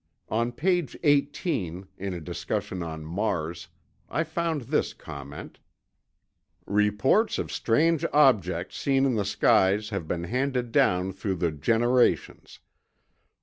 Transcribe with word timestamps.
On 0.29 0.51
page 0.51 0.97
18, 1.03 1.85
in 1.99 2.13
a 2.15 2.19
discussion 2.19 2.81
on 2.81 3.05
Mars, 3.05 3.67
I 4.09 4.23
found 4.23 4.61
this 4.61 4.95
comment: 4.95 5.59
"Reports 6.65 7.37
of 7.37 7.51
strange 7.51 8.03
objects 8.11 8.77
seen 8.77 9.05
in 9.05 9.13
the 9.13 9.23
skies 9.25 9.89
have 9.89 10.07
been 10.07 10.23
handed 10.23 10.71
down 10.71 11.13
through 11.13 11.35
the 11.35 11.51
generations. 11.51 12.61